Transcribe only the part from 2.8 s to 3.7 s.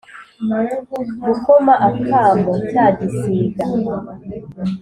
gisiga